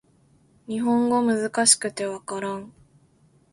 [0.67, 2.73] 日本語難しくて分からん